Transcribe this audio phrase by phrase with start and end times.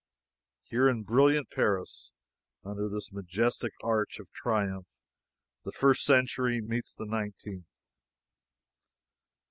[0.63, 2.11] Here in brilliant Paris,
[2.63, 4.87] under this majestic Arch of Triumph,
[5.63, 7.67] the First Century greets the Nineteenth!